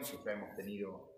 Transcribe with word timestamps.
que 0.00 0.24
ya 0.24 0.32
hemos 0.32 0.54
tenido 0.56 1.10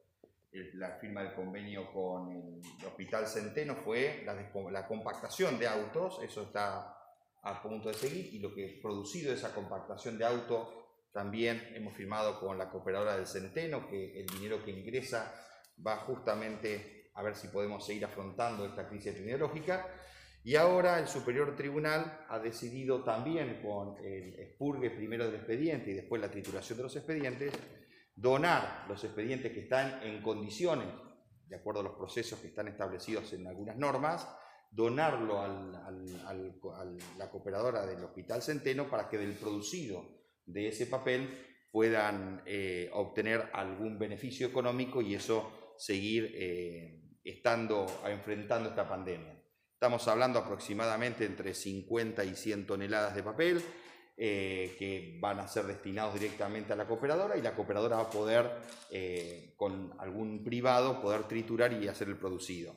la 0.75 0.99
firma 0.99 1.23
del 1.23 1.35
convenio 1.35 1.91
con 1.93 2.31
el 2.31 2.87
Hospital 2.87 3.27
Centeno 3.27 3.77
fue 3.77 4.23
la, 4.27 4.35
la 4.71 4.87
compactación 4.87 5.59
de 5.59 5.67
autos, 5.67 6.21
eso 6.23 6.43
está 6.43 6.99
a 7.43 7.63
punto 7.63 7.89
de 7.89 7.95
seguir, 7.95 8.35
y 8.35 8.39
lo 8.39 8.55
que 8.55 8.79
producido 8.83 9.33
esa 9.33 9.55
compactación 9.55 10.19
de 10.19 10.25
autos 10.25 10.69
también 11.13 11.73
hemos 11.75 11.95
firmado 11.95 12.39
con 12.41 12.57
la 12.59 12.71
cooperadora 12.71 13.17
del 13.17 13.27
Centeno, 13.27 13.89
que 13.89 14.21
el 14.21 14.27
dinero 14.27 14.63
que 14.65 14.71
ingresa 14.71 15.35
va 15.85 15.99
justamente 15.99 17.11
a 17.15 17.23
ver 17.23 17.35
si 17.35 17.49
podemos 17.49 17.85
seguir 17.85 18.05
afrontando 18.05 18.65
esta 18.65 18.89
crisis 18.89 19.13
epidemiológica. 19.13 19.87
Y 20.45 20.57
ahora 20.57 20.99
el 20.99 21.07
Superior 21.07 21.55
Tribunal 21.55 22.25
ha 22.29 22.39
decidido 22.39 23.05
también 23.05 23.61
con 23.63 23.97
el 24.05 24.35
expurgue 24.41 24.91
primero 24.91 25.27
del 25.27 25.37
expediente 25.37 25.91
y 25.91 25.95
después 25.95 26.21
la 26.21 26.31
trituración 26.31 26.79
de 26.79 26.83
los 26.85 26.97
expedientes, 26.97 27.53
donar 28.15 28.85
los 28.89 29.03
expedientes 29.05 29.53
que 29.53 29.61
están 29.61 30.03
en 30.03 30.23
condiciones, 30.23 30.89
de 31.47 31.57
acuerdo 31.57 31.81
a 31.81 31.85
los 31.85 31.95
procesos 31.95 32.39
que 32.41 32.49
están 32.49 32.69
establecidos 32.69 33.33
en 33.33 33.47
algunas 33.47 33.77
normas, 33.77 34.29
donarlo 34.71 35.41
a 35.41 35.49
la 37.19 37.31
cooperadora 37.31 37.85
del 37.85 38.03
Hospital 38.05 38.43
Centeno 38.43 38.89
para 38.89 39.09
que 39.09 39.19
del 39.19 39.35
producido 39.35 40.23
de 40.47 40.69
ese 40.69 40.87
papel 40.87 41.47
puedan 41.71 42.43
eh, 42.47 42.91
obtener 42.93 43.51
algún 43.53 43.99
beneficio 43.99 44.47
económico 44.47 45.01
y 45.03 45.15
eso 45.15 45.75
seguir 45.77 46.33
eh, 46.35 47.03
estando, 47.25 47.87
enfrentando 48.07 48.71
esta 48.71 48.89
pandemia. 48.89 49.43
Estamos 49.75 50.07
hablando 50.09 50.39
aproximadamente 50.39 51.25
entre 51.25 51.55
50 51.55 52.25
y 52.25 52.35
100 52.35 52.67
toneladas 52.67 53.15
de 53.15 53.23
papel 53.23 53.63
eh, 54.25 54.77
que 54.79 55.19
van 55.19 55.41
a 55.41 55.49
ser 55.49 55.65
destinados 55.67 56.15
directamente 56.15 56.73
a 56.73 56.77
la 56.77 56.87
cooperadora 56.87 57.37
y 57.37 57.43
la 57.43 57.57
cooperadora 57.57 57.97
va 57.97 58.03
a 58.03 58.11
poder, 58.11 58.53
eh, 58.89 59.53
con 59.57 59.97
algún 59.99 60.45
privado, 60.45 61.03
poder 61.03 61.25
triturar 61.25 61.73
y 61.73 61.89
hacer 61.89 62.07
el 62.07 62.17
producido. 62.17 62.77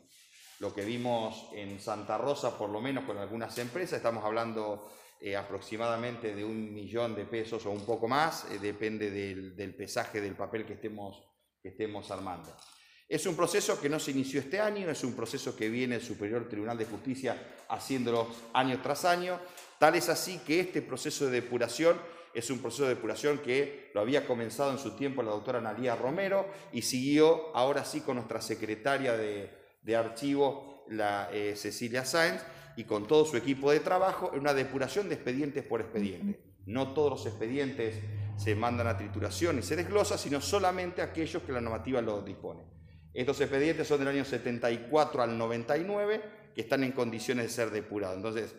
Lo 0.57 0.73
que 0.73 0.83
vimos 0.83 1.49
en 1.53 1.79
Santa 1.79 2.17
Rosa, 2.17 2.57
por 2.57 2.71
lo 2.71 2.81
menos 2.81 3.03
con 3.03 3.19
algunas 3.19 3.55
empresas, 3.59 3.97
estamos 3.97 4.25
hablando 4.25 4.89
eh, 5.21 5.35
aproximadamente 5.35 6.33
de 6.33 6.43
un 6.43 6.73
millón 6.73 7.13
de 7.13 7.25
pesos 7.25 7.63
o 7.67 7.69
un 7.69 7.85
poco 7.85 8.07
más, 8.07 8.47
depende 8.59 9.11
del, 9.11 9.55
del, 9.55 9.75
pesaje 9.75 10.21
del 10.21 10.35
papel 10.35 10.65
que 10.65 10.73
estemos, 10.73 11.29
que 11.61 11.69
estemos 11.69 12.09
armando. 12.09 12.57
Es 13.07 13.27
un 13.27 13.35
proceso 13.35 13.79
que 13.79 13.87
no 13.87 13.99
se 13.99 14.09
inició 14.09 14.39
este 14.39 14.59
año, 14.59 14.89
es 14.89 15.03
un 15.03 15.15
proceso 15.15 15.55
que 15.55 15.69
viene 15.69 15.97
el 15.97 16.01
Superior 16.01 16.49
Tribunal 16.49 16.75
de 16.75 16.85
Justicia 16.85 17.39
haciéndolo 17.69 18.27
año 18.51 18.81
tras 18.81 19.05
año. 19.05 19.39
Tal 19.79 19.95
es 19.95 20.09
así 20.09 20.39
que 20.39 20.59
este 20.59 20.81
proceso 20.81 21.25
de 21.25 21.31
depuración 21.31 21.97
es 22.33 22.49
un 22.49 22.59
proceso 22.59 22.83
de 22.83 22.95
depuración 22.95 23.37
que 23.39 23.91
lo 23.93 24.01
había 24.01 24.27
comenzado 24.27 24.71
en 24.71 24.77
su 24.77 24.91
tiempo 24.91 25.23
la 25.23 25.31
doctora 25.31 25.59
Analía 25.59 25.95
Romero 25.95 26.45
y 26.73 26.81
siguió 26.81 27.55
ahora 27.55 27.85
sí 27.85 28.01
con 28.01 28.17
nuestra 28.17 28.41
secretaria 28.41 29.15
de, 29.15 29.95
archivo, 29.95 30.83
la 30.89 31.29
eh, 31.31 31.55
Cecilia 31.55 32.03
Sáenz, 32.03 32.41
y 32.75 32.83
con 32.83 33.07
todo 33.07 33.25
su 33.25 33.37
equipo 33.37 33.71
de 33.71 33.79
trabajo, 33.79 34.31
una 34.35 34.53
depuración 34.53 35.07
de 35.07 35.15
expedientes 35.15 35.63
por 35.63 35.79
expediente. 35.79 36.41
No 36.65 36.93
todos 36.93 37.11
los 37.11 37.25
expedientes 37.25 37.95
se 38.37 38.55
mandan 38.55 38.87
a 38.87 38.97
trituración 38.97 39.59
y 39.59 39.61
se 39.61 39.77
desglosa, 39.77 40.17
sino 40.17 40.41
solamente 40.41 41.01
aquellos 41.01 41.43
que 41.43 41.53
la 41.53 41.61
normativa 41.61 42.01
lo 42.01 42.21
dispone. 42.21 42.63
Estos 43.13 43.39
expedientes 43.39 43.87
son 43.87 43.99
del 43.99 44.09
año 44.09 44.25
74 44.25 45.21
al 45.21 45.37
99, 45.37 46.21
que 46.53 46.61
están 46.61 46.83
en 46.83 46.91
condiciones 46.91 47.45
de 47.45 47.51
ser 47.51 47.71
depurados. 47.71 48.17
Entonces, 48.17 48.55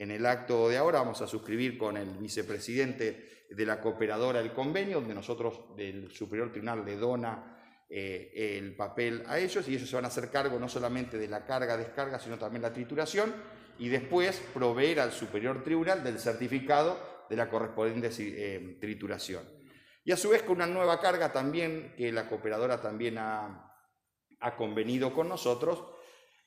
en 0.00 0.10
el 0.10 0.24
acto 0.24 0.70
de 0.70 0.78
ahora 0.78 1.00
vamos 1.00 1.20
a 1.20 1.26
suscribir 1.26 1.76
con 1.76 1.98
el 1.98 2.08
vicepresidente 2.16 3.44
de 3.50 3.66
la 3.66 3.82
cooperadora 3.82 4.40
el 4.40 4.50
convenio, 4.50 5.00
donde 5.00 5.14
nosotros 5.14 5.76
del 5.76 6.10
Superior 6.10 6.50
Tribunal 6.50 6.86
le 6.86 6.96
dona 6.96 7.84
eh, 7.86 8.56
el 8.56 8.74
papel 8.74 9.22
a 9.26 9.38
ellos 9.38 9.68
y 9.68 9.74
ellos 9.74 9.90
se 9.90 9.96
van 9.96 10.06
a 10.06 10.08
hacer 10.08 10.30
cargo 10.30 10.58
no 10.58 10.70
solamente 10.70 11.18
de 11.18 11.28
la 11.28 11.44
carga, 11.44 11.76
descarga, 11.76 12.18
sino 12.18 12.38
también 12.38 12.62
la 12.62 12.72
trituración 12.72 13.34
y 13.78 13.90
después 13.90 14.40
proveer 14.54 15.00
al 15.00 15.12
Superior 15.12 15.62
Tribunal 15.62 16.02
del 16.02 16.18
certificado 16.18 17.26
de 17.28 17.36
la 17.36 17.50
correspondiente 17.50 18.08
eh, 18.18 18.78
trituración. 18.80 19.44
Y 20.02 20.12
a 20.12 20.16
su 20.16 20.30
vez 20.30 20.42
con 20.44 20.56
una 20.56 20.66
nueva 20.66 20.98
carga 20.98 21.30
también 21.30 21.92
que 21.94 22.10
la 22.10 22.26
cooperadora 22.26 22.80
también 22.80 23.18
ha 23.18 23.76
convenido 24.56 25.12
con 25.12 25.28
nosotros 25.28 25.99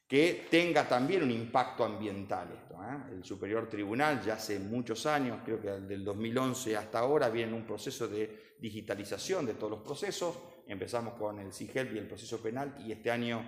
que 0.08 0.48
tenga 0.50 0.88
también 0.88 1.24
un 1.24 1.32
impacto 1.32 1.84
ambiental 1.84 2.52
esto. 2.52 2.76
¿eh? 2.76 3.14
El 3.14 3.24
Superior 3.24 3.70
Tribunal 3.70 4.22
ya 4.22 4.34
hace 4.34 4.60
muchos 4.60 5.06
años, 5.06 5.40
creo 5.44 5.62
que 5.62 5.70
del 5.70 6.04
2011 6.04 6.78
hasta 6.78 7.00
ahora, 7.00 7.30
viene 7.30 7.52
en 7.52 7.58
un 7.58 7.66
proceso 7.66 8.08
de 8.08 8.56
digitalización 8.60 9.46
de 9.46 9.54
todos 9.56 9.72
los 9.72 9.82
procesos. 9.82 10.38
Empezamos 10.68 11.16
con 11.16 11.40
el 11.40 11.52
CIGEL 11.52 11.96
y 11.96 12.00
el 12.00 12.08
proceso 12.08 12.42
penal 12.42 12.76
y 12.86 12.92
este 12.92 13.12
año, 13.12 13.44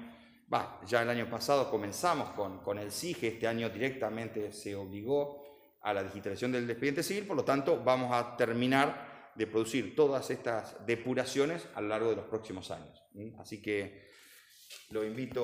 va, 0.54 0.82
ya 0.86 1.02
el 1.02 1.10
año 1.10 1.30
pasado 1.30 1.70
comenzamos 1.70 2.30
con, 2.32 2.60
con 2.64 2.80
el 2.80 2.92
CIGE, 2.92 3.28
este 3.28 3.48
año 3.48 3.70
directamente 3.70 4.52
se 4.52 4.76
obligó 4.76 5.46
a 5.82 5.94
la 5.94 6.04
digitalización 6.04 6.52
del 6.52 6.70
expediente 6.70 7.04
civil, 7.04 7.28
por 7.28 7.38
lo 7.38 7.44
tanto 7.44 7.82
vamos 7.84 8.12
a 8.12 8.36
terminar 8.36 9.32
de 9.36 9.48
producir 9.48 9.96
todas 9.96 10.30
estas 10.32 10.84
depuraciones 10.86 11.68
a 11.76 11.82
lo 11.82 11.90
largo 11.90 12.10
de 12.10 12.16
los 12.16 12.26
próximos 12.26 12.72
años. 12.72 13.04
Así 13.38 13.62
que 13.62 14.10
lo 14.90 15.04
invito 15.04 15.44